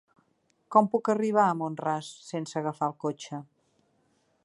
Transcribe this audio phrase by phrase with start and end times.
[0.75, 3.45] Com puc arribar a Mont-ras sense agafar el cotxe?